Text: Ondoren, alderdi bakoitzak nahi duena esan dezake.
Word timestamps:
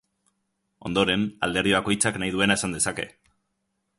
Ondoren, 0.89 1.25
alderdi 1.49 1.75
bakoitzak 1.77 2.19
nahi 2.23 2.33
duena 2.39 2.59
esan 2.61 2.75
dezake. 2.79 3.09